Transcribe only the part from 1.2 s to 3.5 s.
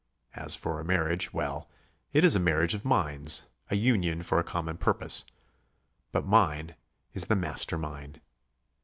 well, it is a marriage of minds,